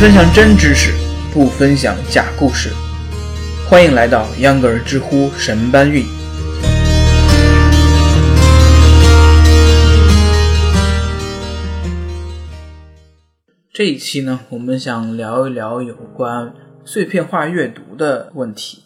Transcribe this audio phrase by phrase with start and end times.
[0.00, 0.92] 分享真知识，
[1.34, 2.70] 不分享假故事。
[3.68, 6.04] 欢迎来到秧歌儿知乎神搬运。
[13.72, 16.54] 这一期呢，我们想聊一聊有关
[16.84, 18.84] 碎片化阅读的问题。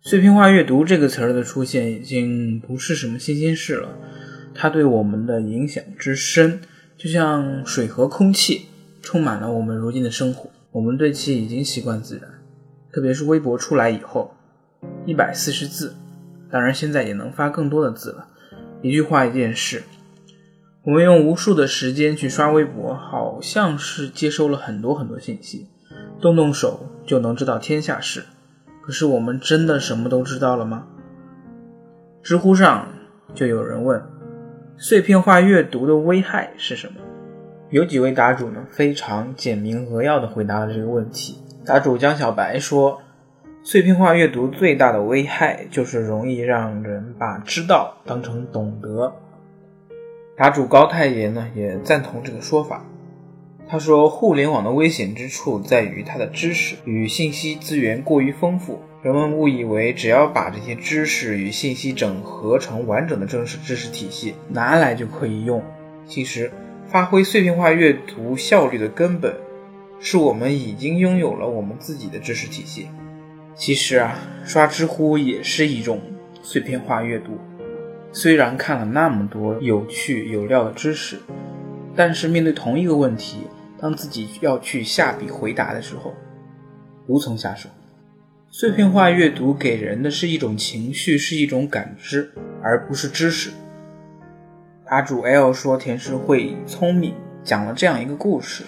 [0.00, 3.90] 碎片化阅读这个词儿的出现已经不是什么新鲜事了，
[4.54, 6.62] 它对我们的影响之深，
[6.96, 8.69] 就像水和空气。
[9.02, 12.28] 充满了我们如今的生活，我们对其已经习惯自然。
[12.92, 14.34] 特别是微博出来以后，
[15.06, 15.94] 一百四十字，
[16.50, 18.26] 当然现在也能发更多的字了。
[18.82, 19.82] 一句话一件事，
[20.84, 25.68] 我们用无数的时间去刷微博，好像是接收了很多很多信息，
[26.20, 28.24] 动动手就能知道天下事。
[28.82, 30.86] 可是我们真的什么都知道了吗？
[32.22, 32.88] 知乎上
[33.34, 34.02] 就有人问：
[34.76, 37.00] 碎片化阅读的危害是什么？
[37.70, 41.38] 有几位答主呢，非常简明扼要的回答了这个问题。
[41.64, 43.00] 答主江小白说
[43.62, 49.14] ：“碎片化阅读最大的危害就是容易让人把知道当成懂得。”
[50.36, 52.84] 答主高太爷呢也赞同这个说法。
[53.68, 65.62] 他说：“互联网的危险之处在于它的知识与信息资源过于丰富，人们误以为只要把这些知识与信息整合成完整的正式知识体系拿来就可以用。
[66.04, 66.50] 其实。”
[66.90, 69.32] 发挥碎片化阅读效率的根本，
[70.00, 72.88] 是我们已经拥有了我们自己的知识体系。
[73.54, 76.00] 其实啊，刷知乎也是一种
[76.42, 77.38] 碎片化阅读。
[78.12, 81.20] 虽然看了那么多有趣有料的知识，
[81.94, 83.42] 但是面对同一个问题，
[83.78, 86.12] 当自己要去下笔回答的时候，
[87.06, 87.68] 无从下手。
[88.50, 93.50] 碎片化阅读给人的是一种情绪，是一种感知，而不是知识。
[94.90, 98.64] 阿主 L 说：“田诗慧聪明，讲了这样一个故事，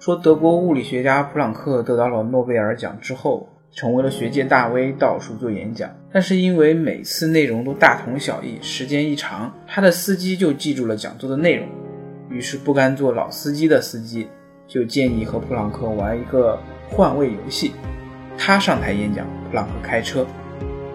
[0.00, 5.88] 说德国物理学家普朗克得到了诺贝尔奖之后，成为了学界大 V，到处做演讲。
[6.12, 11.68] 但是因为每次内容都大同小异，时间一长，他的司机就记住了讲座的内容，
[12.28, 14.26] 于是不甘做老司机的司机，
[14.66, 16.58] 就建议和普朗克玩一个
[16.90, 17.70] 换位游戏，
[18.36, 20.26] 他上台演讲，普朗克开车。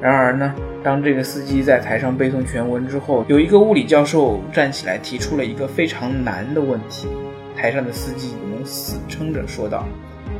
[0.00, 7.06] 然而呢？”当这个司机在台上背诵全文之后，有一个物理教授站起来提出了一个非常难的问题。
[7.54, 9.86] 台上的司机能死撑着说道：“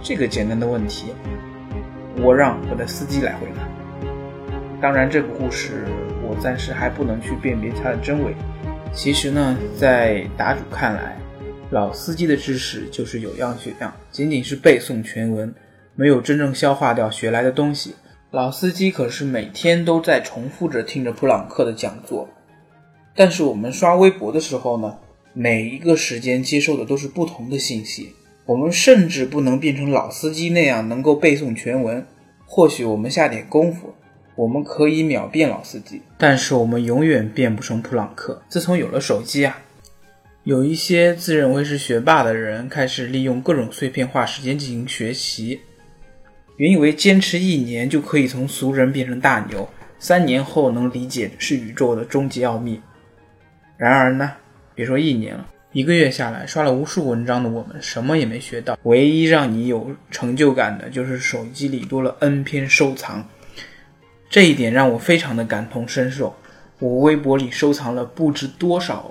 [0.00, 1.12] 这个简单的问题，
[2.22, 3.62] 我让我的司机来回答。”
[4.80, 5.84] 当然，这个故事
[6.26, 8.34] 我暂时还不能去辨别它的真伪。
[8.94, 11.18] 其实呢，在答主看来，
[11.68, 15.54] 老司机的知识就是有样学样，仅仅是背诵全文，
[15.94, 17.94] 没有真正消化掉学来的东西。
[18.32, 22.28] 老司机可是每天都在重复着听着普朗克的讲座，
[23.12, 24.98] 但是我们刷微博的时候呢，
[25.32, 28.14] 每一个时间接受的都是不同的信息。
[28.46, 32.06] 我们甚至不能变成老司机那样能够背诵全文。
[32.46, 33.92] 或许我们下点功夫，
[34.36, 38.40] 我们可以秒变老司机，但是我们永远变不成普朗克。
[38.48, 39.58] 自从有了手机啊，
[40.44, 45.60] 有一些自认为是学霸的人开始利用各种碎片化时间进行学习。
[46.60, 49.66] 原以为坚持一年就可以从俗人变成大牛，
[49.98, 52.78] 三年后能理解是宇宙的终极奥秘。
[53.78, 54.32] 然而呢，
[54.74, 58.78] 别说一年了，一个月下来，刷了无数文章的我们什么也没学到。
[58.82, 63.26] 唯一让你有成就感的就是手机里多了 N 篇收藏，
[64.28, 66.36] 这一点让我非常的感同身受。
[66.78, 69.10] 我微博里收藏了不知多少，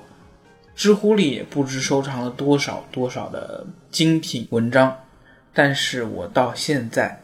[0.76, 4.96] 知乎里也不知收藏了多少多少的精品文章，
[5.52, 7.20] 但是我到现在。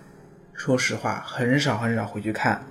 [0.55, 2.65] 说实话，很少很少回去看，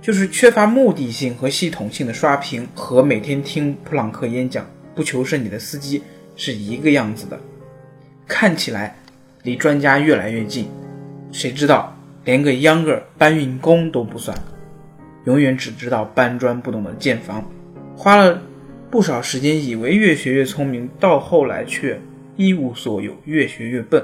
[0.00, 6.02] 就是缺乏目的性和系统性的刷屏，和每天听普朗克演讲不求甚解的司机
[6.36, 7.38] 是一个样子的。
[8.26, 8.96] 看起来
[9.42, 10.68] 离专家越来越近，
[11.30, 11.94] 谁知道
[12.24, 14.36] 连个秧歌搬运工都不算，
[15.26, 17.46] 永远只知道搬砖不懂得建房，
[17.94, 18.42] 花了
[18.90, 22.00] 不少时间以为越学越聪明，到后来却
[22.36, 24.02] 一无所有，越学越笨。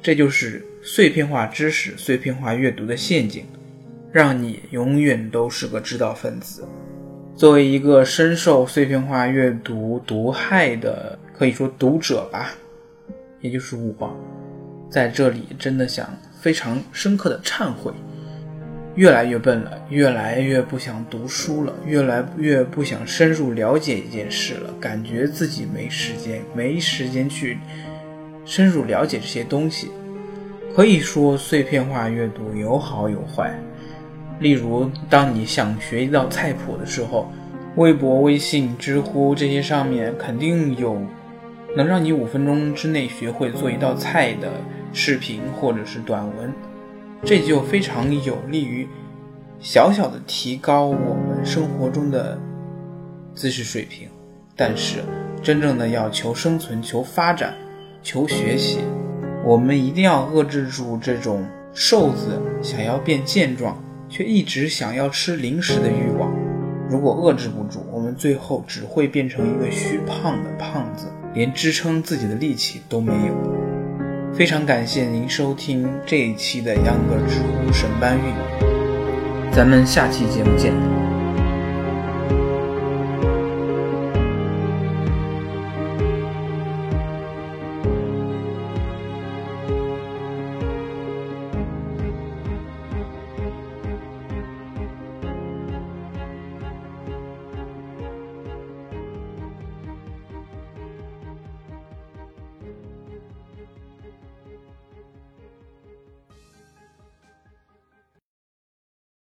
[0.00, 3.44] 这就是碎片化知识、碎片化阅读的陷阱，
[4.10, 6.66] 让你永远都是个知道分子。
[7.36, 12.54] 作为一个深受碎片化阅读毒害的，可以说读者吧，
[13.42, 14.16] 也就是我，
[14.88, 16.08] 在这里真的想
[16.40, 17.92] 非常深刻的忏悔：
[18.94, 27.58] 越来越笨了，越来越不想读书了，越来越不想深入了解一件事了，感觉自己没时间，没时间去。
[28.46, 29.90] 深入了解这些东西，
[30.74, 33.58] 可以说碎片化阅读有好有坏。
[34.40, 37.28] 例如，当你想学一道菜谱的时候，
[37.74, 40.96] 微博、微信、知乎这些上面肯定有
[41.76, 44.48] 能让你五分钟之内学会做一道菜的
[44.92, 46.52] 视频或者是短文，
[47.24, 48.86] 这就非常有利于
[49.58, 52.38] 小小的提高我们生活中的
[53.34, 54.08] 知识水平。
[54.54, 55.00] 但是，
[55.42, 57.54] 真正的要求生存、求发展、
[58.02, 58.78] 求学习，
[59.44, 63.76] 我们一定要遏制住这种瘦子想要变健壮，
[64.08, 66.30] 却一直想要吃零食的欲望。
[66.90, 73.34] 如果遏制不住，我们最后只会变成一个虚胖的胖子，连支撑自己的力气都没有。
[74.34, 78.24] 非常感谢您收听这一期的秧歌知乎神搬运，
[79.52, 80.97] 咱们下期节目见。